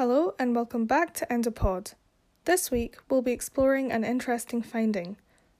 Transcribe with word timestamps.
Hello 0.00 0.32
and 0.38 0.56
welcome 0.56 0.86
back 0.86 1.12
to 1.12 1.26
Endopod. 1.26 1.92
This 2.46 2.70
week 2.70 2.96
we'll 3.10 3.20
be 3.20 3.32
exploring 3.32 3.92
an 3.92 4.02
interesting 4.02 4.62
finding 4.62 5.18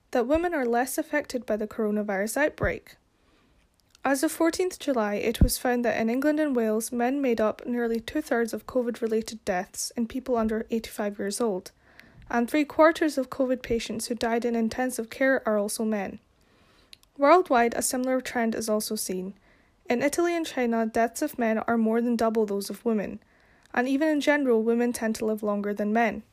that 0.09 0.25
women 0.25 0.55
are 0.55 0.65
less 0.65 0.97
affected 0.97 1.45
by 1.45 1.57
the 1.57 1.67
coronavirus 1.67 2.37
outbreak. 2.37 2.95
As 4.03 4.23
of 4.23 4.35
14th 4.35 4.79
July, 4.79 5.13
it 5.13 5.43
was 5.43 5.59
found 5.59 5.85
that 5.85 6.01
in 6.01 6.09
England 6.09 6.39
and 6.39 6.55
Wales, 6.55 6.91
men 6.91 7.21
made 7.21 7.39
up 7.39 7.67
nearly 7.67 7.99
two 7.99 8.19
thirds 8.19 8.51
of 8.51 8.65
COVID 8.65 8.99
related 8.99 9.45
deaths 9.45 9.91
in 9.95 10.07
people 10.07 10.35
under 10.35 10.65
85 10.71 11.19
years 11.19 11.39
old, 11.39 11.69
and 12.27 12.49
three 12.49 12.65
quarters 12.65 13.19
of 13.19 13.29
COVID 13.29 13.61
patients 13.61 14.07
who 14.07 14.15
died 14.15 14.43
in 14.43 14.55
intensive 14.55 15.11
care 15.11 15.47
are 15.47 15.59
also 15.59 15.85
men. 15.85 16.17
Worldwide, 17.15 17.75
a 17.75 17.83
similar 17.83 18.19
trend 18.19 18.55
is 18.55 18.67
also 18.67 18.95
seen. 18.95 19.35
In 19.87 20.01
Italy 20.01 20.35
and 20.35 20.47
China, 20.47 20.87
deaths 20.87 21.21
of 21.21 21.37
men 21.37 21.59
are 21.59 21.77
more 21.77 22.01
than 22.01 22.15
double 22.15 22.47
those 22.47 22.71
of 22.71 22.83
women 22.83 23.19
and 23.73 23.87
even 23.87 24.07
in 24.07 24.21
general, 24.21 24.63
women 24.63 24.93
tend 24.93 25.15
to 25.15 25.25
live 25.25 25.43
longer 25.43 25.73
than 25.73 25.93
men. 25.93 26.23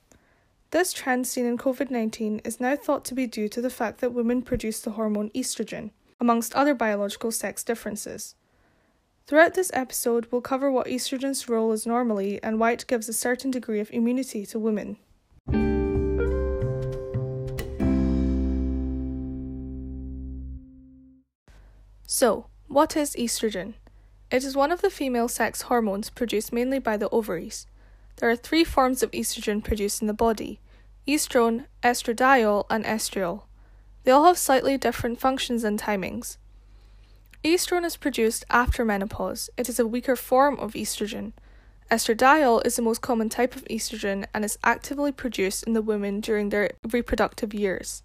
This 0.70 0.92
trend 0.92 1.26
seen 1.26 1.46
in 1.46 1.56
COVID 1.56 1.90
19 1.90 2.42
is 2.44 2.60
now 2.60 2.76
thought 2.76 3.04
to 3.06 3.14
be 3.14 3.26
due 3.26 3.48
to 3.48 3.60
the 3.60 3.70
fact 3.70 4.00
that 4.00 4.12
women 4.12 4.42
produce 4.42 4.80
the 4.80 4.92
hormone 4.92 5.30
estrogen, 5.30 5.90
amongst 6.20 6.54
other 6.54 6.74
biological 6.74 7.30
sex 7.30 7.64
differences. 7.64 8.34
Throughout 9.26 9.54
this 9.54 9.70
episode, 9.74 10.26
we'll 10.30 10.40
cover 10.40 10.70
what 10.70 10.86
estrogen's 10.86 11.48
role 11.48 11.72
is 11.72 11.86
normally 11.86 12.42
and 12.42 12.58
why 12.58 12.72
it 12.72 12.86
gives 12.86 13.08
a 13.08 13.12
certain 13.12 13.50
degree 13.50 13.80
of 13.80 13.90
immunity 13.92 14.46
to 14.46 14.58
women. 14.58 14.96
So, 22.06 22.46
what 22.68 22.96
is 22.96 23.14
estrogen? 23.16 23.74
It 24.30 24.44
is 24.44 24.54
one 24.54 24.70
of 24.70 24.82
the 24.82 24.90
female 24.90 25.28
sex 25.28 25.62
hormones 25.62 26.10
produced 26.10 26.52
mainly 26.52 26.78
by 26.78 26.98
the 26.98 27.08
ovaries. 27.08 27.66
There 28.16 28.28
are 28.28 28.36
three 28.36 28.62
forms 28.62 29.02
of 29.02 29.10
estrogen 29.12 29.64
produced 29.64 30.02
in 30.02 30.06
the 30.06 30.12
body 30.12 30.60
estrone, 31.06 31.64
estradiol, 31.82 32.66
and 32.68 32.84
estriol. 32.84 33.44
They 34.04 34.10
all 34.10 34.26
have 34.26 34.36
slightly 34.36 34.76
different 34.76 35.18
functions 35.18 35.64
and 35.64 35.80
timings. 35.80 36.36
Estrone 37.42 37.86
is 37.86 37.96
produced 37.96 38.44
after 38.50 38.84
menopause. 38.84 39.48
It 39.56 39.70
is 39.70 39.78
a 39.78 39.86
weaker 39.86 40.16
form 40.16 40.58
of 40.58 40.74
estrogen. 40.74 41.32
Estradiol 41.90 42.66
is 42.66 42.76
the 42.76 42.82
most 42.82 43.00
common 43.00 43.30
type 43.30 43.56
of 43.56 43.64
estrogen 43.64 44.26
and 44.34 44.44
is 44.44 44.58
actively 44.62 45.12
produced 45.12 45.62
in 45.62 45.72
the 45.72 45.80
women 45.80 46.20
during 46.20 46.50
their 46.50 46.72
reproductive 46.92 47.54
years. 47.54 48.02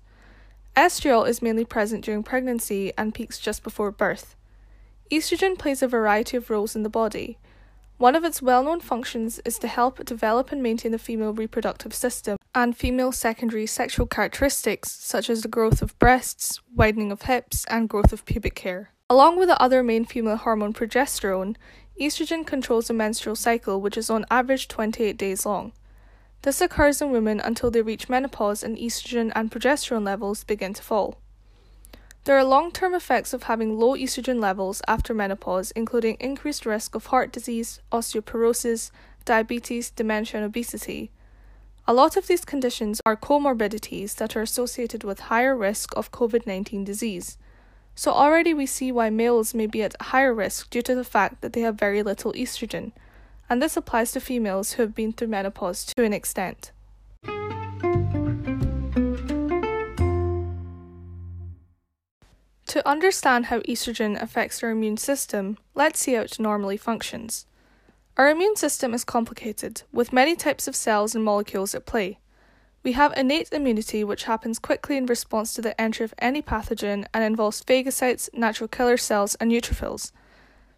Estriol 0.78 1.28
is 1.28 1.42
mainly 1.42 1.66
present 1.66 2.06
during 2.06 2.24
pregnancy 2.24 2.94
and 2.98 3.14
peaks 3.14 3.38
just 3.38 3.62
before 3.62 3.92
birth. 3.92 4.38
Estrogen 5.12 5.58
plays 5.58 5.82
a 5.82 5.88
variety 5.88 6.38
of 6.38 6.50
roles 6.50 6.76
in 6.76 6.84
the 6.84 6.90
body. 6.90 7.38
One 7.98 8.16
of 8.16 8.24
its 8.24 8.42
well 8.42 8.64
known 8.64 8.80
functions 8.80 9.40
is 9.46 9.60
to 9.60 9.68
help 9.68 10.04
develop 10.04 10.52
and 10.52 10.64
maintain 10.64 10.92
the 10.92 11.00
female 11.00 11.34
reproductive 11.34 11.94
system 11.94 12.38
and 12.56 12.76
female 12.76 13.12
secondary 13.12 13.66
sexual 13.66 14.08
characteristics 14.08 14.92
such 14.92 15.30
as 15.30 15.42
the 15.42 15.48
growth 15.48 15.82
of 15.82 15.98
breasts, 16.00 16.60
widening 16.76 17.12
of 17.12 17.24
hips, 17.24 17.66
and 17.70 17.90
growth 17.90 18.12
of 18.12 18.26
pubic 18.26 18.58
hair. 18.60 18.92
Along 19.10 19.38
with 19.38 19.50
the 19.50 19.62
other 19.62 19.84
main 19.84 20.06
female 20.06 20.38
hormone 20.38 20.74
progesterone, 20.74 21.56
estrogen 22.00 22.46
controls 22.46 22.88
the 22.88 22.94
menstrual 22.94 23.36
cycle, 23.36 23.80
which 23.80 23.98
is 23.98 24.10
on 24.10 24.26
average 24.32 24.68
28 24.68 25.16
days 25.18 25.46
long. 25.46 25.72
This 26.42 26.60
occurs 26.60 27.02
in 27.02 27.12
women 27.12 27.40
until 27.40 27.72
they 27.72 27.82
reach 27.82 28.10
menopause 28.10 28.64
and 28.64 28.78
estrogen 28.78 29.32
and 29.36 29.52
progesterone 29.52 30.04
levels 30.04 30.44
begin 30.44 30.74
to 30.74 30.84
fall. 30.84 31.20
There 32.26 32.38
are 32.38 32.46
long 32.46 32.72
term 32.72 32.94
effects 32.94 33.34
of 33.34 33.44
having 33.44 33.78
low 33.78 33.96
estrogen 33.96 34.42
levels 34.42 34.82
after 34.88 35.14
menopause, 35.14 35.72
including 35.72 36.16
increased 36.22 36.66
risk 36.66 36.96
of 36.96 37.08
heart 37.08 37.34
disease, 37.34 37.82
osteoporosis, 37.92 38.92
diabetes, 39.26 39.90
dementia, 39.90 40.40
and 40.40 40.46
obesity. 40.46 41.12
A 41.86 41.94
lot 41.94 42.16
of 42.16 42.28
these 42.28 42.46
conditions 42.46 43.02
are 43.06 43.18
comorbidities 43.18 44.16
that 44.16 44.38
are 44.38 44.42
associated 44.42 45.04
with 45.04 45.28
higher 45.32 45.56
risk 45.56 45.96
of 45.98 46.14
COVID 46.14 46.48
19 46.48 46.86
disease. 46.86 47.38
So, 47.94 48.14
already 48.14 48.54
we 48.54 48.68
see 48.68 48.90
why 48.90 49.10
males 49.10 49.54
may 49.54 49.68
be 49.68 49.84
at 49.84 50.02
higher 50.02 50.34
risk 50.34 50.70
due 50.70 50.82
to 50.84 50.96
the 50.96 51.04
fact 51.04 51.42
that 51.42 51.52
they 51.52 51.62
have 51.62 51.76
very 51.76 52.02
little 52.02 52.32
estrogen, 52.34 52.94
and 53.50 53.62
this 53.62 53.76
applies 53.76 54.14
to 54.14 54.22
females 54.22 54.74
who 54.74 54.84
have 54.84 54.96
been 54.96 55.12
through 55.12 55.28
menopause 55.28 55.84
to 55.84 56.06
an 56.06 56.14
extent. 56.14 56.72
To 62.74 62.90
understand 62.90 63.46
how 63.46 63.60
estrogen 63.60 64.20
affects 64.20 64.64
our 64.64 64.72
immune 64.72 64.98
system, 64.98 65.60
let's 65.76 66.00
see 66.00 66.14
how 66.14 66.22
it 66.22 66.40
normally 66.40 66.76
functions. 66.76 67.46
Our 68.18 68.32
immune 68.32 68.56
system 68.56 68.96
is 68.96 69.04
complicated, 69.04 69.84
with 69.92 70.12
many 70.12 70.36
types 70.36 70.68
of 70.68 70.76
cells 70.76 71.14
and 71.14 71.24
molecules 71.24 71.76
at 71.76 71.86
play. 71.86 72.18
We 72.82 72.94
have 72.94 73.16
innate 73.16 73.50
immunity, 73.52 74.04
which 74.04 74.24
happens 74.24 74.58
quickly 74.58 74.98
in 74.98 75.06
response 75.06 75.54
to 75.54 75.62
the 75.62 75.80
entry 75.80 76.04
of 76.04 76.16
any 76.18 76.42
pathogen 76.42 77.06
and 77.14 77.24
involves 77.24 77.64
phagocytes, 77.64 78.28
natural 78.34 78.68
killer 78.68 78.98
cells, 78.98 79.36
and 79.36 79.52
neutrophils. 79.52 80.12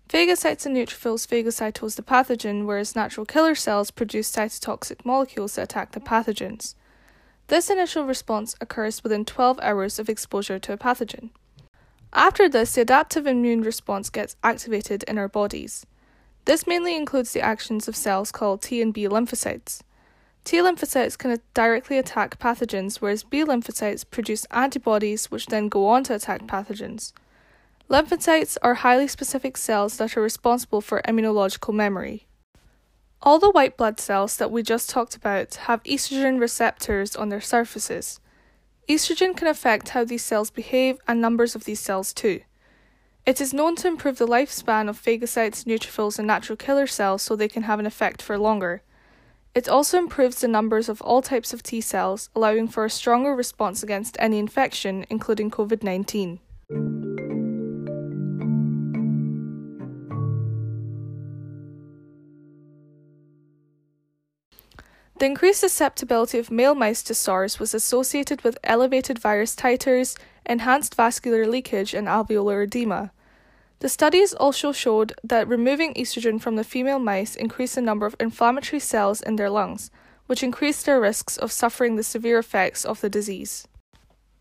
Phagocytes 0.09 0.65
and 0.65 0.75
neutrophils 0.75 1.25
phagocytose 1.25 1.95
the 1.95 2.03
pathogen, 2.03 2.65
whereas 2.65 2.97
natural 2.97 3.25
killer 3.25 3.55
cells 3.55 3.89
produce 3.89 4.29
cytotoxic 4.29 5.05
molecules 5.05 5.55
that 5.55 5.63
attack 5.63 5.93
the 5.93 6.01
pathogens. 6.01 6.75
This 7.47 7.69
initial 7.69 8.03
response 8.03 8.53
occurs 8.59 9.01
within 9.01 9.23
12 9.23 9.59
hours 9.61 9.97
of 9.97 10.09
exposure 10.09 10.59
to 10.59 10.73
a 10.73 10.77
pathogen. 10.77 11.29
After 12.17 12.47
this, 12.47 12.75
the 12.75 12.81
adaptive 12.81 13.27
immune 13.27 13.61
response 13.61 14.09
gets 14.09 14.37
activated 14.41 15.03
in 15.03 15.17
our 15.17 15.27
bodies. 15.27 15.85
This 16.45 16.65
mainly 16.65 16.95
includes 16.95 17.33
the 17.33 17.41
actions 17.41 17.89
of 17.89 17.95
cells 17.95 18.31
called 18.31 18.61
T 18.61 18.81
and 18.81 18.93
B 18.93 19.05
lymphocytes. 19.05 19.81
T 20.45 20.57
lymphocytes 20.59 21.17
can 21.17 21.37
directly 21.53 21.97
attack 21.97 22.39
pathogens, 22.39 23.01
whereas 23.01 23.23
B 23.23 23.43
lymphocytes 23.43 24.09
produce 24.09 24.45
antibodies 24.45 25.29
which 25.29 25.47
then 25.47 25.67
go 25.67 25.87
on 25.87 26.05
to 26.05 26.15
attack 26.15 26.43
pathogens. 26.43 27.11
Lymphocytes 27.89 28.55
are 28.61 28.75
highly 28.75 29.09
specific 29.09 29.57
cells 29.57 29.97
that 29.97 30.15
are 30.15 30.21
responsible 30.21 30.79
for 30.79 31.01
immunological 31.05 31.73
memory. 31.73 32.27
All 33.21 33.39
the 33.39 33.51
white 33.51 33.75
blood 33.75 33.99
cells 33.99 34.37
that 34.37 34.51
we 34.51 34.63
just 34.63 34.89
talked 34.89 35.17
about 35.17 35.55
have 35.55 35.83
estrogen 35.83 36.39
receptors 36.39 37.17
on 37.17 37.27
their 37.27 37.41
surfaces. 37.41 38.21
Estrogen 38.87 39.35
can 39.35 39.47
affect 39.47 39.89
how 39.89 40.03
these 40.03 40.23
cells 40.23 40.51
behave 40.51 40.99
and 41.07 41.19
numbers 41.19 41.55
of 41.55 41.65
these 41.65 41.79
cells 41.79 42.13
too. 42.13 42.41
It 43.25 43.41
is 43.41 43.53
known 43.53 43.75
to 43.77 43.87
improve 43.87 44.19
the 44.19 44.27
lifespan 44.27 44.87
of 44.87 45.01
phagocytes, 45.01 45.63
neutrophils, 45.63 46.19
and 46.19 46.27
natural 46.27 46.55
killer 46.55 46.85
cells 46.85 47.23
so 47.23 47.35
they 47.35 47.47
can 47.47 47.63
have 47.63 47.79
an 47.79 47.87
effect 47.87 48.21
for 48.21 48.37
longer. 48.37 48.83
It 49.55 49.67
also 49.67 49.97
improves 49.97 50.41
the 50.41 50.47
numbers 50.47 50.89
of 50.89 51.01
all 51.01 51.23
types 51.23 51.51
of 51.51 51.63
T 51.63 51.81
cells, 51.81 52.29
allowing 52.35 52.67
for 52.67 52.85
a 52.85 52.89
stronger 52.89 53.33
response 53.33 53.81
against 53.81 54.17
any 54.19 54.37
infection, 54.37 55.05
including 55.09 55.49
COVID 55.49 55.81
19. 55.81 56.39
The 65.17 65.25
increased 65.25 65.61
susceptibility 65.61 66.39
of 66.39 66.51
male 66.51 66.75
mice 66.75 67.01
to 67.03 67.13
SARS 67.13 67.57
was 67.57 67.73
associated 67.73 68.41
with 68.41 68.57
elevated 68.65 69.17
virus 69.17 69.55
titers, 69.55 70.17
enhanced 70.45 70.93
vascular 70.95 71.47
leakage, 71.47 71.93
and 71.93 72.05
alveolar 72.07 72.63
edema. 72.65 73.11
The 73.79 73.87
studies 73.87 74.33
also 74.33 74.73
showed 74.73 75.13
that 75.23 75.47
removing 75.47 75.93
estrogen 75.93 76.41
from 76.41 76.57
the 76.57 76.65
female 76.65 76.99
mice 76.99 77.33
increased 77.35 77.75
the 77.75 77.81
number 77.81 78.05
of 78.05 78.15
inflammatory 78.19 78.81
cells 78.81 79.21
in 79.21 79.37
their 79.37 79.49
lungs, 79.49 79.89
which 80.27 80.43
increased 80.43 80.85
their 80.85 80.99
risks 80.99 81.37
of 81.37 81.51
suffering 81.51 81.95
the 81.95 82.03
severe 82.03 82.39
effects 82.39 82.83
of 82.83 82.99
the 82.99 83.09
disease. 83.09 83.67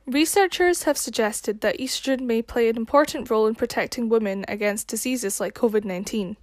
Researchers 0.07 0.83
have 0.83 0.99
suggested 0.99 1.61
that 1.61 1.79
estrogen 1.79 2.23
may 2.23 2.43
play 2.43 2.69
an 2.69 2.77
important 2.77 3.31
role 3.31 3.47
in 3.47 3.55
protecting 3.55 4.09
women 4.09 4.45
against 4.49 4.89
diseases 4.89 5.41
like 5.41 5.55
COVID 5.55 5.85
19. 5.85 6.37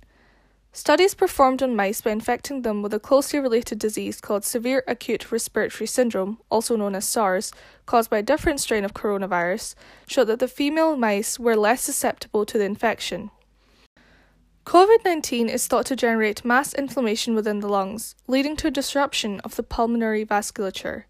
Studies 0.73 1.13
performed 1.13 1.61
on 1.61 1.75
mice 1.75 1.99
by 1.99 2.11
infecting 2.11 2.61
them 2.61 2.81
with 2.81 2.93
a 2.93 2.99
closely 2.99 3.39
related 3.39 3.77
disease 3.77 4.21
called 4.21 4.45
severe 4.45 4.85
acute 4.87 5.29
respiratory 5.29 5.85
syndrome, 5.85 6.37
also 6.49 6.77
known 6.77 6.95
as 6.95 7.05
SARS, 7.05 7.51
caused 7.85 8.09
by 8.09 8.19
a 8.19 8.23
different 8.23 8.61
strain 8.61 8.85
of 8.85 8.93
coronavirus, 8.93 9.75
showed 10.07 10.25
that 10.25 10.39
the 10.39 10.47
female 10.47 10.95
mice 10.95 11.37
were 11.37 11.57
less 11.57 11.81
susceptible 11.81 12.45
to 12.45 12.57
the 12.57 12.63
infection. 12.63 13.31
COVID 14.65 15.03
19 15.03 15.49
is 15.49 15.67
thought 15.67 15.87
to 15.87 15.95
generate 15.97 16.45
mass 16.45 16.73
inflammation 16.73 17.35
within 17.35 17.59
the 17.59 17.67
lungs, 17.67 18.15
leading 18.27 18.55
to 18.55 18.67
a 18.67 18.71
disruption 18.71 19.41
of 19.41 19.57
the 19.57 19.63
pulmonary 19.63 20.25
vasculature. 20.25 21.03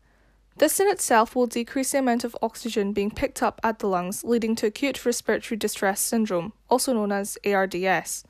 This 0.58 0.80
in 0.80 0.88
itself 0.88 1.36
will 1.36 1.46
decrease 1.46 1.92
the 1.92 2.00
amount 2.00 2.24
of 2.24 2.36
oxygen 2.42 2.94
being 2.94 3.12
picked 3.12 3.44
up 3.44 3.62
at 3.64 3.78
the 3.78 3.88
lungs, 3.88 4.24
leading 4.24 4.56
to 4.56 4.66
acute 4.66 5.06
respiratory 5.06 5.58
distress 5.58 6.02
syndrome, 6.02 6.54
also 6.68 6.94
known 6.94 7.12
as 7.12 7.38
ARDS. 7.46 8.24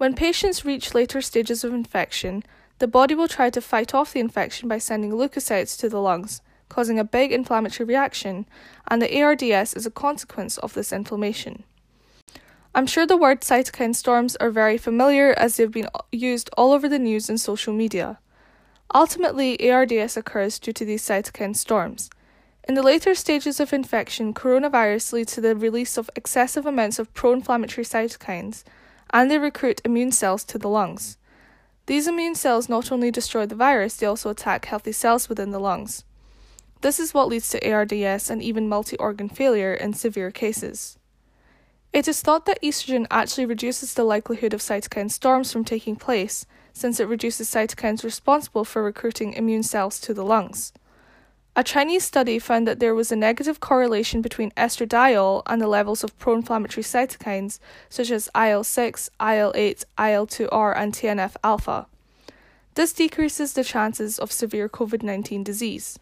When 0.00 0.14
patients 0.14 0.64
reach 0.64 0.94
later 0.94 1.20
stages 1.20 1.62
of 1.62 1.74
infection, 1.74 2.42
the 2.78 2.88
body 2.88 3.14
will 3.14 3.28
try 3.28 3.50
to 3.50 3.60
fight 3.60 3.92
off 3.92 4.14
the 4.14 4.20
infection 4.20 4.66
by 4.66 4.78
sending 4.78 5.12
leukocytes 5.12 5.78
to 5.78 5.90
the 5.90 6.00
lungs, 6.00 6.40
causing 6.70 6.98
a 6.98 7.04
big 7.04 7.32
inflammatory 7.32 7.86
reaction, 7.86 8.46
and 8.88 9.02
the 9.02 9.22
ARDS 9.22 9.74
is 9.74 9.84
a 9.84 9.90
consequence 9.90 10.56
of 10.56 10.72
this 10.72 10.90
inflammation. 10.90 11.64
I'm 12.74 12.86
sure 12.86 13.06
the 13.06 13.18
word 13.18 13.42
cytokine 13.42 13.94
storms 13.94 14.36
are 14.36 14.48
very 14.48 14.78
familiar 14.78 15.34
as 15.34 15.58
they've 15.58 15.70
been 15.70 15.90
used 16.10 16.48
all 16.56 16.72
over 16.72 16.88
the 16.88 16.98
news 16.98 17.28
and 17.28 17.38
social 17.38 17.74
media. 17.74 18.18
Ultimately, 18.94 19.70
ARDS 19.70 20.16
occurs 20.16 20.58
due 20.58 20.72
to 20.72 20.86
these 20.86 21.02
cytokine 21.02 21.54
storms. 21.54 22.08
In 22.66 22.72
the 22.72 22.82
later 22.82 23.14
stages 23.14 23.60
of 23.60 23.74
infection, 23.74 24.32
coronavirus 24.32 25.12
leads 25.12 25.34
to 25.34 25.42
the 25.42 25.54
release 25.54 25.98
of 25.98 26.08
excessive 26.16 26.64
amounts 26.64 26.98
of 26.98 27.12
pro 27.12 27.34
inflammatory 27.34 27.84
cytokines, 27.84 28.64
and 29.12 29.30
they 29.30 29.38
recruit 29.38 29.80
immune 29.84 30.12
cells 30.12 30.44
to 30.44 30.58
the 30.58 30.68
lungs. 30.68 31.16
These 31.86 32.06
immune 32.06 32.34
cells 32.34 32.68
not 32.68 32.92
only 32.92 33.10
destroy 33.10 33.46
the 33.46 33.54
virus, 33.54 33.96
they 33.96 34.06
also 34.06 34.30
attack 34.30 34.66
healthy 34.66 34.92
cells 34.92 35.28
within 35.28 35.50
the 35.50 35.58
lungs. 35.58 36.04
This 36.82 36.98
is 36.98 37.12
what 37.12 37.28
leads 37.28 37.50
to 37.50 37.70
ARDS 37.70 38.30
and 38.30 38.42
even 38.42 38.68
multi 38.68 38.96
organ 38.96 39.28
failure 39.28 39.74
in 39.74 39.92
severe 39.92 40.30
cases. 40.30 40.98
It 41.92 42.06
is 42.06 42.22
thought 42.22 42.46
that 42.46 42.62
estrogen 42.62 43.06
actually 43.10 43.46
reduces 43.46 43.94
the 43.94 44.04
likelihood 44.04 44.54
of 44.54 44.60
cytokine 44.60 45.10
storms 45.10 45.52
from 45.52 45.64
taking 45.64 45.96
place, 45.96 46.46
since 46.72 47.00
it 47.00 47.08
reduces 47.08 47.50
cytokines 47.50 48.04
responsible 48.04 48.64
for 48.64 48.82
recruiting 48.82 49.32
immune 49.32 49.64
cells 49.64 49.98
to 50.00 50.14
the 50.14 50.24
lungs. 50.24 50.72
A 51.56 51.64
Chinese 51.64 52.04
study 52.04 52.38
found 52.38 52.66
that 52.68 52.78
there 52.78 52.94
was 52.94 53.10
a 53.10 53.16
negative 53.16 53.58
correlation 53.58 54.22
between 54.22 54.52
estradiol 54.52 55.42
and 55.46 55.60
the 55.60 55.66
levels 55.66 56.04
of 56.04 56.16
pro 56.18 56.34
inflammatory 56.36 56.84
cytokines 56.84 57.58
such 57.88 58.10
as 58.10 58.30
IL 58.36 58.62
6, 58.62 59.10
IL 59.20 59.52
8, 59.54 59.84
IL 59.98 60.26
2R, 60.26 60.72
and 60.76 60.92
TNF 60.92 61.34
alpha. 61.42 61.86
This 62.74 62.92
decreases 62.92 63.52
the 63.52 63.64
chances 63.64 64.18
of 64.18 64.30
severe 64.30 64.68
COVID 64.68 65.02
19 65.02 65.42
disease. 65.42 65.98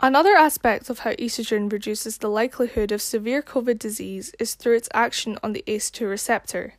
Another 0.00 0.34
aspect 0.34 0.90
of 0.90 1.00
how 1.00 1.12
estrogen 1.12 1.70
reduces 1.72 2.18
the 2.18 2.28
likelihood 2.28 2.92
of 2.92 3.02
severe 3.02 3.42
COVID 3.42 3.78
disease 3.78 4.32
is 4.38 4.54
through 4.54 4.76
its 4.76 4.88
action 4.92 5.38
on 5.42 5.52
the 5.52 5.64
ACE2 5.66 6.08
receptor. 6.08 6.74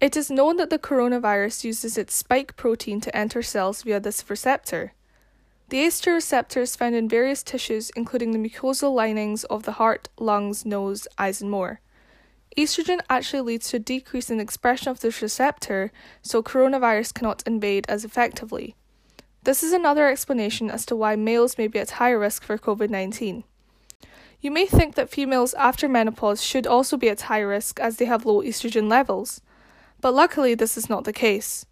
It 0.00 0.16
is 0.16 0.30
known 0.30 0.56
that 0.56 0.70
the 0.70 0.78
coronavirus 0.78 1.64
uses 1.64 1.96
its 1.96 2.14
spike 2.14 2.56
protein 2.56 3.00
to 3.02 3.16
enter 3.16 3.42
cells 3.42 3.82
via 3.82 4.00
this 4.00 4.28
receptor. 4.28 4.92
The 5.70 5.78
ACE2 5.78 6.12
receptor 6.12 6.60
is 6.60 6.76
found 6.76 6.94
in 6.94 7.08
various 7.08 7.42
tissues, 7.42 7.90
including 7.96 8.32
the 8.32 8.38
mucosal 8.38 8.94
linings 8.94 9.44
of 9.44 9.62
the 9.62 9.72
heart, 9.72 10.10
lungs, 10.18 10.66
nose, 10.66 11.08
eyes, 11.16 11.40
and 11.40 11.50
more. 11.50 11.80
Estrogen 12.56 13.00
actually 13.08 13.40
leads 13.40 13.70
to 13.70 13.76
a 13.76 13.80
decrease 13.80 14.30
in 14.30 14.40
expression 14.40 14.90
of 14.90 15.00
this 15.00 15.22
receptor, 15.22 15.90
so 16.22 16.42
coronavirus 16.42 17.14
cannot 17.14 17.42
invade 17.46 17.86
as 17.88 18.04
effectively. 18.04 18.76
This 19.42 19.62
is 19.62 19.72
another 19.72 20.08
explanation 20.08 20.70
as 20.70 20.86
to 20.86 20.96
why 20.96 21.16
males 21.16 21.58
may 21.58 21.66
be 21.66 21.78
at 21.78 21.92
higher 21.92 22.18
risk 22.18 22.44
for 22.44 22.58
COVID 22.58 22.90
19. 22.90 23.44
You 24.40 24.50
may 24.50 24.66
think 24.66 24.94
that 24.94 25.10
females 25.10 25.54
after 25.54 25.88
menopause 25.88 26.44
should 26.44 26.66
also 26.66 26.98
be 26.98 27.08
at 27.08 27.22
high 27.22 27.40
risk 27.40 27.80
as 27.80 27.96
they 27.96 28.04
have 28.04 28.26
low 28.26 28.42
estrogen 28.42 28.88
levels, 28.88 29.40
but 30.00 30.12
luckily 30.12 30.54
this 30.54 30.76
is 30.76 30.90
not 30.90 31.04
the 31.04 31.12
case. 31.12 31.64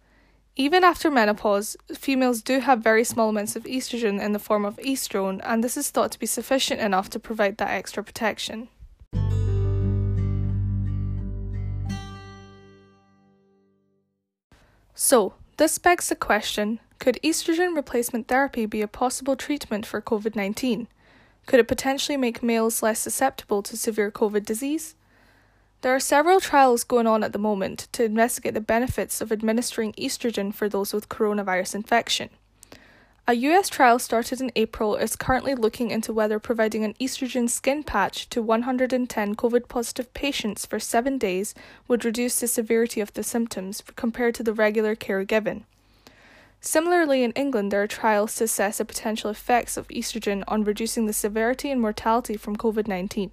Even 0.55 0.83
after 0.83 1.09
menopause, 1.09 1.75
females 1.95 2.43
do 2.43 2.59
have 2.59 2.79
very 2.79 3.03
small 3.03 3.29
amounts 3.29 3.55
of 3.55 3.63
estrogen 3.63 4.21
in 4.21 4.33
the 4.33 4.39
form 4.39 4.65
of 4.65 4.77
estrone, 4.77 5.41
and 5.43 5.63
this 5.63 5.75
is 5.75 5.89
thought 5.89 6.11
to 6.11 6.19
be 6.19 6.27
sufficient 6.27 6.79
enough 6.79 7.09
to 7.09 7.19
provide 7.19 7.57
that 7.57 7.71
extra 7.71 8.03
protection. 8.03 8.69
So, 14.93 15.33
this 15.57 15.79
begs 15.79 16.09
the 16.09 16.15
question 16.15 16.79
could 16.99 17.19
estrogen 17.23 17.75
replacement 17.75 18.27
therapy 18.27 18.67
be 18.67 18.81
a 18.81 18.87
possible 18.87 19.35
treatment 19.35 19.87
for 19.87 20.01
COVID 20.01 20.35
19? 20.35 20.87
Could 21.47 21.59
it 21.59 21.67
potentially 21.67 22.15
make 22.15 22.43
males 22.43 22.83
less 22.83 22.99
susceptible 22.99 23.63
to 23.63 23.75
severe 23.75 24.11
COVID 24.11 24.45
disease? 24.45 24.95
There 25.83 25.93
are 25.93 25.99
several 25.99 26.39
trials 26.39 26.85
going 26.85 27.07
on 27.07 27.25
at 27.25 27.33
the 27.33 27.37
moment 27.37 27.89
to 27.91 28.05
investigate 28.05 28.53
the 28.53 28.61
benefits 28.61 29.19
of 29.19 29.33
administering 29.33 29.91
estrogen 29.93 30.53
for 30.53 30.69
those 30.69 30.93
with 30.93 31.09
coronavirus 31.09 31.75
infection. 31.75 32.29
A 33.27 33.33
US 33.33 33.67
trial 33.67 33.99
started 33.99 34.39
in 34.39 34.53
April 34.55 34.95
is 34.95 35.17
currently 35.17 35.55
looking 35.55 35.91
into 35.91 36.13
whether 36.13 36.39
providing 36.39 36.85
an 36.85 36.93
estrogen 37.01 37.49
skin 37.49 37.83
patch 37.83 38.29
to 38.29 38.41
110 38.41 39.35
COVID 39.35 39.67
positive 39.67 40.13
patients 40.13 40.65
for 40.65 40.79
seven 40.79 41.17
days 41.17 41.53
would 41.89 42.05
reduce 42.05 42.39
the 42.39 42.47
severity 42.47 43.01
of 43.01 43.11
the 43.11 43.21
symptoms 43.21 43.83
compared 43.97 44.35
to 44.35 44.43
the 44.43 44.53
regular 44.53 44.95
care 44.95 45.25
given. 45.25 45.65
Similarly, 46.61 47.23
in 47.23 47.33
England, 47.33 47.73
there 47.73 47.83
are 47.83 47.87
trials 47.87 48.35
to 48.35 48.45
assess 48.45 48.77
the 48.77 48.85
potential 48.85 49.29
effects 49.29 49.75
of 49.75 49.89
estrogen 49.89 50.45
on 50.47 50.63
reducing 50.63 51.07
the 51.07 51.11
severity 51.11 51.69
and 51.69 51.81
mortality 51.81 52.37
from 52.37 52.55
COVID 52.55 52.87
19. 52.87 53.31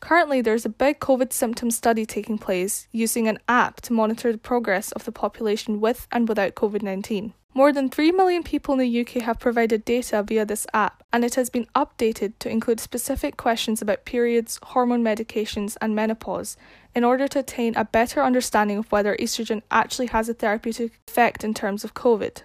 Currently, 0.00 0.40
there 0.42 0.54
is 0.54 0.64
a 0.64 0.70
big 0.70 1.00
COVID 1.00 1.32
symptom 1.32 1.70
study 1.70 2.06
taking 2.06 2.38
place 2.38 2.86
using 2.92 3.26
an 3.26 3.38
app 3.48 3.80
to 3.82 3.92
monitor 3.92 4.30
the 4.30 4.38
progress 4.38 4.92
of 4.92 5.04
the 5.04 5.12
population 5.12 5.80
with 5.80 6.06
and 6.12 6.28
without 6.28 6.54
COVID 6.54 6.82
19. 6.82 7.34
More 7.54 7.72
than 7.72 7.88
3 7.88 8.12
million 8.12 8.44
people 8.44 8.74
in 8.74 8.78
the 8.78 9.00
UK 9.00 9.22
have 9.22 9.40
provided 9.40 9.84
data 9.84 10.22
via 10.22 10.44
this 10.44 10.66
app, 10.72 11.02
and 11.12 11.24
it 11.24 11.34
has 11.34 11.50
been 11.50 11.66
updated 11.74 12.34
to 12.38 12.48
include 12.48 12.78
specific 12.78 13.36
questions 13.36 13.82
about 13.82 14.04
periods, 14.04 14.60
hormone 14.62 15.02
medications, 15.02 15.76
and 15.80 15.96
menopause 15.96 16.56
in 16.94 17.02
order 17.02 17.26
to 17.26 17.40
attain 17.40 17.74
a 17.74 17.84
better 17.84 18.22
understanding 18.22 18.78
of 18.78 18.92
whether 18.92 19.16
estrogen 19.16 19.62
actually 19.70 20.06
has 20.06 20.28
a 20.28 20.34
therapeutic 20.34 21.00
effect 21.08 21.42
in 21.42 21.52
terms 21.52 21.82
of 21.82 21.94
COVID. 21.94 22.42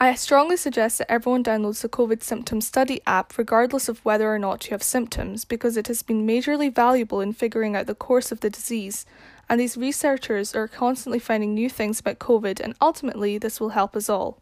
I 0.00 0.12
strongly 0.16 0.56
suggest 0.56 0.98
that 0.98 1.10
everyone 1.10 1.44
downloads 1.44 1.82
the 1.82 1.88
COVID 1.88 2.20
Symptom 2.20 2.60
Study 2.60 3.00
app 3.06 3.38
regardless 3.38 3.88
of 3.88 4.04
whether 4.04 4.32
or 4.34 4.40
not 4.40 4.64
you 4.66 4.70
have 4.72 4.82
symptoms 4.82 5.44
because 5.44 5.76
it 5.76 5.86
has 5.86 6.02
been 6.02 6.26
majorly 6.26 6.74
valuable 6.74 7.20
in 7.20 7.32
figuring 7.32 7.76
out 7.76 7.86
the 7.86 7.94
course 7.94 8.32
of 8.32 8.40
the 8.40 8.50
disease 8.50 9.06
and 9.48 9.60
these 9.60 9.76
researchers 9.76 10.54
are 10.54 10.66
constantly 10.66 11.20
finding 11.20 11.54
new 11.54 11.70
things 11.70 12.00
about 12.00 12.18
COVID 12.18 12.58
and 12.58 12.74
ultimately 12.80 13.38
this 13.38 13.60
will 13.60 13.70
help 13.70 13.94
us 13.94 14.08
all. 14.08 14.38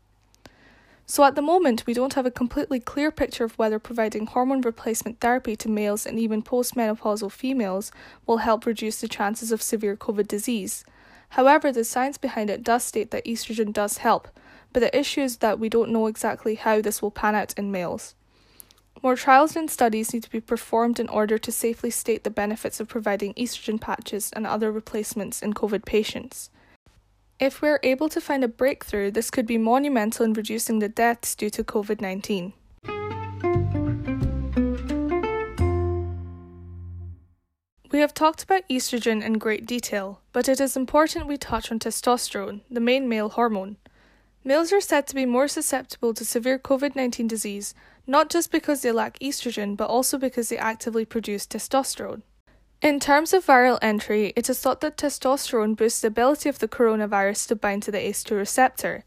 So 1.04 1.22
at 1.24 1.34
the 1.34 1.42
moment, 1.42 1.84
we 1.86 1.92
don't 1.92 2.14
have 2.14 2.24
a 2.24 2.30
completely 2.30 2.80
clear 2.80 3.10
picture 3.10 3.44
of 3.44 3.58
whether 3.58 3.78
providing 3.78 4.28
hormone 4.28 4.62
replacement 4.62 5.20
therapy 5.20 5.54
to 5.56 5.68
males 5.68 6.06
and 6.06 6.18
even 6.18 6.42
postmenopausal 6.42 7.30
females 7.30 7.92
will 8.24 8.38
help 8.38 8.64
reduce 8.64 9.02
the 9.02 9.08
chances 9.08 9.52
of 9.52 9.60
severe 9.60 9.96
COVID 9.96 10.28
disease. 10.28 10.84
However, 11.30 11.72
the 11.72 11.84
science 11.84 12.16
behind 12.16 12.48
it 12.48 12.62
does 12.62 12.84
state 12.84 13.10
that 13.10 13.26
estrogen 13.26 13.72
does 13.72 13.98
help, 13.98 14.28
but 14.72 14.80
the 14.80 14.98
issue 14.98 15.20
is 15.20 15.38
that 15.38 15.58
we 15.58 15.68
don't 15.68 15.90
know 15.90 16.06
exactly 16.06 16.54
how 16.54 16.80
this 16.80 17.02
will 17.02 17.10
pan 17.10 17.34
out 17.34 17.54
in 17.58 17.70
males. 17.70 18.14
More 19.02 19.16
trials 19.16 19.56
and 19.56 19.70
studies 19.70 20.14
need 20.14 20.22
to 20.22 20.30
be 20.30 20.40
performed 20.40 21.00
in 21.00 21.08
order 21.08 21.36
to 21.36 21.50
safely 21.50 21.90
state 21.90 22.22
the 22.22 22.30
benefits 22.30 22.78
of 22.78 22.88
providing 22.88 23.34
estrogen 23.34 23.80
patches 23.80 24.30
and 24.32 24.46
other 24.46 24.70
replacements 24.70 25.42
in 25.42 25.54
COVID 25.54 25.84
patients. 25.84 26.50
If 27.40 27.60
we 27.60 27.68
are 27.68 27.80
able 27.82 28.08
to 28.10 28.20
find 28.20 28.44
a 28.44 28.48
breakthrough, 28.48 29.10
this 29.10 29.30
could 29.30 29.46
be 29.46 29.58
monumental 29.58 30.24
in 30.24 30.32
reducing 30.32 30.78
the 30.78 30.88
deaths 30.88 31.34
due 31.34 31.50
to 31.50 31.64
COVID 31.64 32.00
19. 32.00 32.52
We 37.90 37.98
have 37.98 38.14
talked 38.14 38.44
about 38.44 38.68
estrogen 38.70 39.22
in 39.22 39.34
great 39.34 39.66
detail, 39.66 40.20
but 40.32 40.48
it 40.48 40.60
is 40.60 40.76
important 40.76 41.26
we 41.26 41.36
touch 41.36 41.70
on 41.70 41.78
testosterone, 41.78 42.60
the 42.70 42.80
main 42.80 43.08
male 43.08 43.28
hormone. 43.28 43.76
Males 44.44 44.72
are 44.72 44.80
said 44.80 45.06
to 45.06 45.14
be 45.14 45.24
more 45.24 45.46
susceptible 45.46 46.12
to 46.14 46.24
severe 46.24 46.58
COVID 46.58 46.96
19 46.96 47.28
disease, 47.28 47.74
not 48.06 48.28
just 48.28 48.50
because 48.50 48.82
they 48.82 48.90
lack 48.90 49.18
estrogen, 49.20 49.76
but 49.76 49.88
also 49.88 50.18
because 50.18 50.48
they 50.48 50.58
actively 50.58 51.04
produce 51.04 51.46
testosterone. 51.46 52.22
In 52.82 52.98
terms 52.98 53.32
of 53.32 53.46
viral 53.46 53.78
entry, 53.80 54.32
it 54.34 54.50
is 54.50 54.58
thought 54.58 54.80
that 54.80 54.96
testosterone 54.96 55.76
boosts 55.76 56.00
the 56.00 56.08
ability 56.08 56.48
of 56.48 56.58
the 56.58 56.66
coronavirus 56.66 57.46
to 57.46 57.54
bind 57.54 57.84
to 57.84 57.92
the 57.92 57.98
ACE2 57.98 58.36
receptor. 58.36 59.04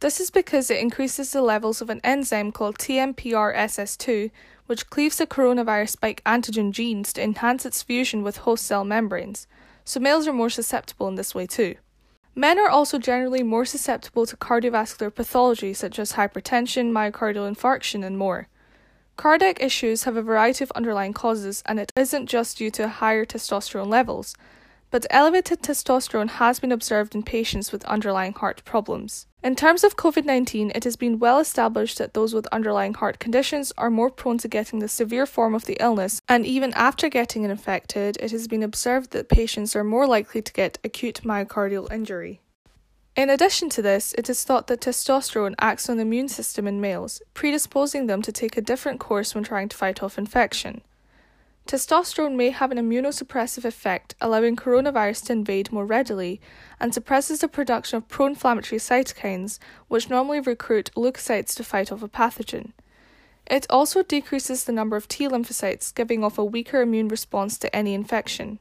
This 0.00 0.20
is 0.20 0.30
because 0.30 0.70
it 0.70 0.78
increases 0.78 1.32
the 1.32 1.40
levels 1.40 1.80
of 1.80 1.88
an 1.88 2.02
enzyme 2.04 2.52
called 2.52 2.76
TMPRSS2, 2.76 4.30
which 4.66 4.90
cleaves 4.90 5.16
the 5.16 5.26
coronavirus 5.26 5.88
spike 5.88 6.22
antigen 6.26 6.70
genes 6.70 7.14
to 7.14 7.22
enhance 7.22 7.64
its 7.64 7.82
fusion 7.82 8.22
with 8.22 8.38
host 8.38 8.66
cell 8.66 8.84
membranes, 8.84 9.46
so 9.86 9.98
males 9.98 10.28
are 10.28 10.32
more 10.34 10.50
susceptible 10.50 11.08
in 11.08 11.14
this 11.14 11.34
way 11.34 11.46
too. 11.46 11.76
Men 12.38 12.60
are 12.60 12.68
also 12.68 13.00
generally 13.00 13.42
more 13.42 13.64
susceptible 13.64 14.24
to 14.24 14.36
cardiovascular 14.36 15.12
pathology 15.12 15.74
such 15.74 15.98
as 15.98 16.12
hypertension, 16.12 16.92
myocardial 16.92 17.52
infarction, 17.52 18.06
and 18.06 18.16
more. 18.16 18.46
Cardiac 19.16 19.60
issues 19.60 20.04
have 20.04 20.16
a 20.16 20.22
variety 20.22 20.62
of 20.62 20.70
underlying 20.76 21.12
causes, 21.12 21.64
and 21.66 21.80
it 21.80 21.90
isn't 21.96 22.28
just 22.28 22.58
due 22.58 22.70
to 22.70 22.86
higher 22.86 23.26
testosterone 23.26 23.88
levels, 23.88 24.36
but 24.90 25.06
elevated 25.10 25.62
testosterone 25.62 26.30
has 26.30 26.58
been 26.58 26.72
observed 26.72 27.14
in 27.14 27.22
patients 27.22 27.72
with 27.72 27.84
underlying 27.84 28.32
heart 28.32 28.64
problems. 28.64 29.26
In 29.42 29.54
terms 29.54 29.84
of 29.84 29.96
COVID 29.96 30.24
19, 30.24 30.72
it 30.74 30.84
has 30.84 30.96
been 30.96 31.18
well 31.18 31.38
established 31.38 31.98
that 31.98 32.14
those 32.14 32.34
with 32.34 32.46
underlying 32.48 32.94
heart 32.94 33.18
conditions 33.18 33.72
are 33.78 33.90
more 33.90 34.10
prone 34.10 34.38
to 34.38 34.48
getting 34.48 34.80
the 34.80 34.88
severe 34.88 35.26
form 35.26 35.54
of 35.54 35.66
the 35.66 35.76
illness, 35.80 36.20
and 36.28 36.44
even 36.44 36.72
after 36.74 37.08
getting 37.08 37.44
infected, 37.44 38.16
it 38.20 38.30
has 38.32 38.48
been 38.48 38.62
observed 38.62 39.12
that 39.12 39.28
patients 39.28 39.76
are 39.76 39.84
more 39.84 40.06
likely 40.06 40.42
to 40.42 40.52
get 40.52 40.78
acute 40.82 41.20
myocardial 41.22 41.90
injury. 41.92 42.40
In 43.18 43.30
addition 43.30 43.68
to 43.70 43.82
this, 43.82 44.14
it 44.16 44.30
is 44.30 44.44
thought 44.44 44.68
that 44.68 44.80
testosterone 44.80 45.56
acts 45.58 45.88
on 45.88 45.96
the 45.96 46.02
immune 46.02 46.28
system 46.28 46.68
in 46.68 46.80
males, 46.80 47.20
predisposing 47.34 48.06
them 48.06 48.22
to 48.22 48.30
take 48.30 48.56
a 48.56 48.60
different 48.60 49.00
course 49.00 49.34
when 49.34 49.42
trying 49.42 49.68
to 49.68 49.76
fight 49.76 50.02
off 50.04 50.18
infection. 50.18 50.82
Testosterone 51.68 52.34
may 52.34 52.48
have 52.48 52.72
an 52.72 52.78
immunosuppressive 52.78 53.66
effect, 53.66 54.14
allowing 54.22 54.56
coronavirus 54.56 55.26
to 55.26 55.34
invade 55.34 55.70
more 55.70 55.84
readily, 55.84 56.40
and 56.80 56.94
suppresses 56.94 57.40
the 57.40 57.46
production 57.46 57.98
of 57.98 58.08
pro 58.08 58.24
inflammatory 58.24 58.78
cytokines, 58.78 59.58
which 59.86 60.08
normally 60.08 60.40
recruit 60.40 60.90
leukocytes 60.96 61.54
to 61.54 61.62
fight 61.62 61.92
off 61.92 62.02
a 62.02 62.08
pathogen. 62.08 62.72
It 63.46 63.66
also 63.68 64.02
decreases 64.02 64.64
the 64.64 64.72
number 64.72 64.96
of 64.96 65.08
T 65.08 65.28
lymphocytes, 65.28 65.94
giving 65.94 66.24
off 66.24 66.38
a 66.38 66.44
weaker 66.44 66.80
immune 66.80 67.08
response 67.08 67.58
to 67.58 67.76
any 67.76 67.92
infection. 67.92 68.60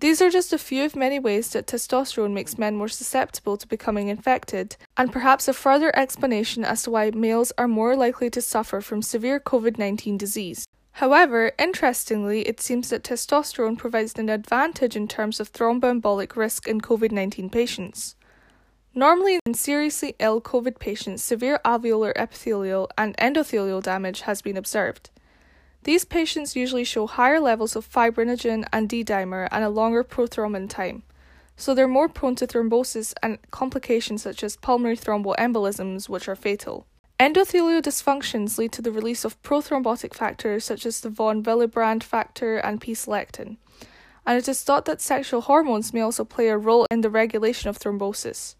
These 0.00 0.20
are 0.20 0.28
just 0.28 0.52
a 0.52 0.58
few 0.58 0.84
of 0.84 0.94
many 0.94 1.18
ways 1.18 1.48
that 1.52 1.66
testosterone 1.66 2.34
makes 2.34 2.58
men 2.58 2.76
more 2.76 2.88
susceptible 2.88 3.56
to 3.56 3.66
becoming 3.66 4.08
infected, 4.08 4.76
and 4.98 5.10
perhaps 5.10 5.48
a 5.48 5.54
further 5.54 5.96
explanation 5.96 6.62
as 6.62 6.82
to 6.82 6.90
why 6.90 7.10
males 7.10 7.54
are 7.56 7.66
more 7.66 7.96
likely 7.96 8.28
to 8.28 8.42
suffer 8.42 8.82
from 8.82 9.00
severe 9.00 9.40
COVID 9.40 9.78
19 9.78 10.18
disease. 10.18 10.66
However, 10.98 11.52
interestingly, 11.60 12.40
it 12.48 12.60
seems 12.60 12.88
that 12.88 13.04
testosterone 13.04 13.78
provides 13.78 14.14
an 14.18 14.28
advantage 14.28 14.96
in 14.96 15.06
terms 15.06 15.38
of 15.38 15.52
thromboembolic 15.52 16.34
risk 16.34 16.66
in 16.66 16.80
COVID 16.80 17.12
19 17.12 17.50
patients. 17.50 18.16
Normally, 18.96 19.38
in 19.46 19.54
seriously 19.54 20.16
ill 20.18 20.40
COVID 20.40 20.80
patients, 20.80 21.22
severe 21.22 21.60
alveolar 21.64 22.12
epithelial 22.16 22.90
and 22.98 23.16
endothelial 23.18 23.80
damage 23.80 24.22
has 24.22 24.42
been 24.42 24.56
observed. 24.56 25.10
These 25.84 26.04
patients 26.04 26.56
usually 26.56 26.82
show 26.82 27.06
higher 27.06 27.38
levels 27.38 27.76
of 27.76 27.88
fibrinogen 27.88 28.66
and 28.72 28.88
D 28.88 29.04
dimer 29.04 29.46
and 29.52 29.62
a 29.62 29.68
longer 29.68 30.02
prothrombin 30.02 30.68
time, 30.68 31.04
so 31.56 31.74
they're 31.76 31.86
more 31.86 32.08
prone 32.08 32.34
to 32.34 32.46
thrombosis 32.48 33.14
and 33.22 33.38
complications 33.52 34.22
such 34.22 34.42
as 34.42 34.56
pulmonary 34.56 34.96
thromboembolisms, 34.96 36.08
which 36.08 36.28
are 36.28 36.34
fatal. 36.34 36.88
Endothelial 37.18 37.82
dysfunctions 37.82 38.58
lead 38.58 38.70
to 38.70 38.80
the 38.80 38.92
release 38.92 39.24
of 39.24 39.42
prothrombotic 39.42 40.14
factors 40.14 40.64
such 40.64 40.86
as 40.86 41.00
the 41.00 41.10
von 41.10 41.42
Willebrand 41.42 42.04
factor 42.04 42.58
and 42.58 42.80
P 42.80 42.92
selectin, 42.92 43.56
and 44.24 44.38
it 44.38 44.46
is 44.46 44.62
thought 44.62 44.84
that 44.84 45.00
sexual 45.00 45.40
hormones 45.40 45.92
may 45.92 46.00
also 46.00 46.24
play 46.24 46.46
a 46.46 46.56
role 46.56 46.86
in 46.92 47.00
the 47.00 47.10
regulation 47.10 47.68
of 47.68 47.76
thrombosis. 47.76 48.54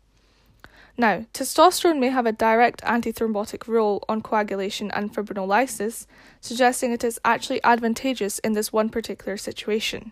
Now, 0.96 1.26
testosterone 1.32 2.00
may 2.00 2.08
have 2.08 2.26
a 2.26 2.32
direct 2.32 2.82
antithrombotic 2.82 3.68
role 3.68 4.02
on 4.08 4.22
coagulation 4.22 4.90
and 4.90 5.14
fibrinolysis, 5.14 6.06
suggesting 6.40 6.90
it 6.90 7.04
is 7.04 7.20
actually 7.24 7.62
advantageous 7.62 8.40
in 8.40 8.54
this 8.54 8.72
one 8.72 8.88
particular 8.88 9.36
situation. 9.36 10.10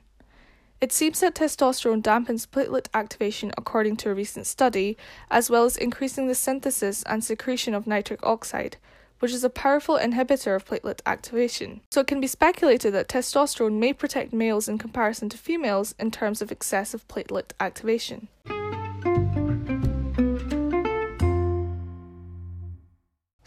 It 0.78 0.92
seems 0.92 1.20
that 1.20 1.34
testosterone 1.34 2.02
dampens 2.02 2.46
platelet 2.46 2.88
activation 2.92 3.50
according 3.56 3.96
to 3.98 4.10
a 4.10 4.14
recent 4.14 4.46
study, 4.46 4.98
as 5.30 5.48
well 5.48 5.64
as 5.64 5.78
increasing 5.78 6.28
the 6.28 6.34
synthesis 6.34 7.02
and 7.04 7.24
secretion 7.24 7.72
of 7.72 7.86
nitric 7.86 8.20
oxide, 8.22 8.76
which 9.20 9.32
is 9.32 9.42
a 9.42 9.48
powerful 9.48 9.96
inhibitor 9.96 10.54
of 10.54 10.66
platelet 10.66 11.00
activation. 11.06 11.80
So 11.90 12.02
it 12.02 12.06
can 12.06 12.20
be 12.20 12.26
speculated 12.26 12.92
that 12.92 13.08
testosterone 13.08 13.78
may 13.78 13.94
protect 13.94 14.34
males 14.34 14.68
in 14.68 14.76
comparison 14.76 15.30
to 15.30 15.38
females 15.38 15.94
in 15.98 16.10
terms 16.10 16.42
of 16.42 16.52
excessive 16.52 17.08
platelet 17.08 17.52
activation. 17.58 18.28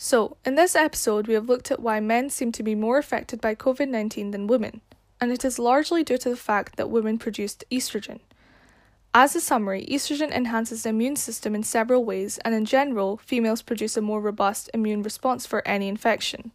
So, 0.01 0.38
in 0.43 0.55
this 0.55 0.75
episode, 0.75 1.27
we 1.27 1.36
have 1.36 1.50
looked 1.50 1.69
at 1.69 1.81
why 1.81 2.00
men 2.00 2.31
seem 2.31 2.51
to 2.53 2.63
be 2.63 2.74
more 2.74 2.98
affected 2.98 3.39
by 3.39 3.53
COVID 3.53 3.89
19 3.89 4.31
than 4.31 4.48
women, 4.48 4.81
and 5.22 5.32
it 5.32 5.44
is 5.44 5.60
largely 5.60 6.04
due 6.04 6.18
to 6.18 6.30
the 6.30 6.38
fact 6.38 6.76
that 6.76 6.90
women 6.90 7.18
produced 7.18 7.64
estrogen. 7.72 8.20
As 9.14 9.36
a 9.36 9.42
summary, 9.42 9.88
estrogen 9.90 10.32
enhances 10.32 10.84
the 10.84 10.90
immune 10.90 11.16
system 11.16 11.56
in 11.56 11.64
several 11.64 12.06
ways, 12.06 12.38
and 12.46 12.54
in 12.54 12.66
general, 12.66 13.18
females 13.18 13.64
produce 13.64 13.98
a 13.98 14.02
more 14.02 14.22
robust 14.22 14.70
immune 14.74 15.02
response 15.02 15.48
for 15.48 15.68
any 15.68 15.88
infection. 15.88 16.52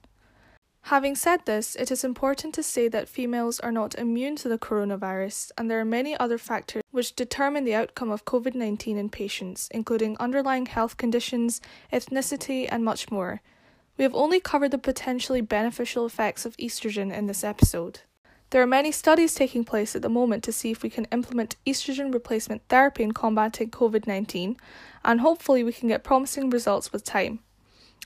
Having 0.89 1.17
said 1.17 1.47
this, 1.47 1.75
it 1.77 1.91
is 1.91 2.05
important 2.05 2.55
to 2.55 2.63
say 2.63 2.89
that 2.89 3.09
females 3.09 3.59
are 3.61 3.73
not 3.73 3.95
immune 3.95 4.37
to 4.37 4.49
the 4.49 4.59
coronavirus, 4.59 5.51
and 5.57 5.71
there 5.71 5.81
are 5.81 5.85
many 5.85 6.15
other 6.19 6.37
factors 6.37 6.83
which 6.91 7.17
determine 7.17 7.65
the 7.65 7.75
outcome 7.75 8.11
of 8.11 8.27
COVID 8.27 8.55
19 8.55 8.99
in 8.99 9.09
patients, 9.09 9.67
including 9.73 10.17
underlying 10.21 10.67
health 10.67 10.99
conditions, 10.99 11.61
ethnicity, 11.93 12.69
and 12.71 12.85
much 12.85 13.11
more. 13.11 13.41
We 13.97 14.03
have 14.05 14.15
only 14.15 14.41
covered 14.41 14.73
the 14.73 14.79
potentially 14.79 15.41
beneficial 15.41 16.05
effects 16.05 16.45
of 16.45 16.57
estrogen 16.59 17.13
in 17.13 17.27
this 17.27 17.43
episode. 17.43 18.01
There 18.55 18.63
are 18.63 18.69
many 18.69 18.93
studies 18.93 19.35
taking 19.35 19.65
place 19.65 19.97
at 19.97 20.03
the 20.03 20.09
moment 20.09 20.45
to 20.45 20.53
see 20.53 20.71
if 20.71 20.85
we 20.85 20.89
can 20.89 21.07
implement 21.07 21.57
estrogen 21.67 22.15
replacement 22.15 22.63
therapy 22.69 23.03
in 23.03 23.11
combating 23.11 23.69
COVID 23.69 24.07
19, 24.07 24.57
and 25.05 25.21
hopefully 25.21 25.65
we 25.65 25.73
can 25.73 25.89
get 25.89 26.05
promising 26.05 26.51
results 26.51 26.93
with 26.93 27.03
time. 27.03 27.41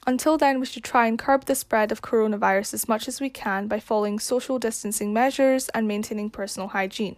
Until 0.07 0.38
then, 0.38 0.59
we 0.59 0.64
should 0.64 0.85
try 0.85 1.07
and 1.07 1.19
curb 1.19 1.45
the 1.45 1.55
spread 1.55 1.93
of 1.93 2.00
coronavirus 2.00 2.73
as 2.73 2.88
much 2.88 3.09
as 3.09 3.21
we 3.21 3.28
can 3.28 3.69
by 3.69 3.78
following 3.78 4.19
social 4.19 4.59
distancing 4.59 5.12
measures 5.12 5.69
and 5.75 5.87
maintaining 5.87 6.31
personal 6.31 6.69
hygiene. 6.69 7.17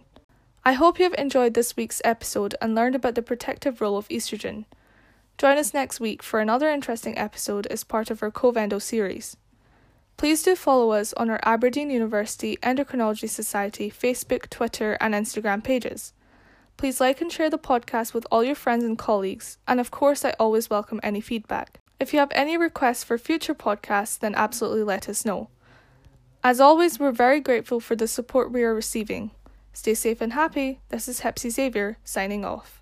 I 0.65 0.73
hope 0.73 0.99
you 0.99 1.05
have 1.05 1.15
enjoyed 1.17 1.53
this 1.53 1.77
week's 1.77 2.01
episode 2.03 2.55
and 2.61 2.75
learned 2.75 2.95
about 2.95 3.15
the 3.15 3.21
protective 3.21 3.79
role 3.79 3.95
of 3.95 4.09
estrogen. 4.09 4.65
Join 5.37 5.57
us 5.57 5.73
next 5.73 6.01
week 6.01 6.21
for 6.21 6.41
another 6.41 6.67
interesting 6.67 7.17
episode 7.17 7.65
as 7.67 7.85
part 7.85 8.11
of 8.11 8.21
our 8.21 8.29
Covendo 8.29 8.81
series. 8.81 9.37
Please 10.17 10.43
do 10.43 10.55
follow 10.55 10.91
us 10.91 11.13
on 11.13 11.29
our 11.29 11.39
Aberdeen 11.43 11.89
University 11.89 12.57
Endocrinology 12.57 13.27
Society 13.27 13.89
Facebook, 13.89 14.49
Twitter, 14.49 14.97
and 15.01 15.13
Instagram 15.13 15.63
pages. 15.63 16.13
Please 16.77 16.99
like 16.99 17.21
and 17.21 17.31
share 17.31 17.49
the 17.49 17.57
podcast 17.57 18.13
with 18.13 18.25
all 18.31 18.43
your 18.43 18.55
friends 18.55 18.83
and 18.83 18.97
colleagues, 18.97 19.57
and 19.67 19.79
of 19.79 19.91
course, 19.91 20.23
I 20.25 20.33
always 20.39 20.69
welcome 20.69 20.99
any 21.03 21.21
feedback. 21.21 21.79
If 21.99 22.13
you 22.13 22.19
have 22.19 22.31
any 22.33 22.57
requests 22.57 23.03
for 23.03 23.17
future 23.17 23.53
podcasts, 23.53 24.17
then 24.17 24.33
absolutely 24.35 24.83
let 24.83 25.07
us 25.07 25.25
know. 25.25 25.49
As 26.43 26.59
always, 26.59 26.99
we're 26.99 27.11
very 27.11 27.39
grateful 27.39 27.79
for 27.79 27.95
the 27.95 28.07
support 28.07 28.51
we 28.51 28.63
are 28.63 28.73
receiving. 28.73 29.29
Stay 29.73 29.93
safe 29.93 30.21
and 30.21 30.33
happy. 30.33 30.79
This 30.89 31.07
is 31.07 31.21
Hepsi 31.21 31.51
Xavier 31.51 31.97
signing 32.03 32.43
off. 32.43 32.80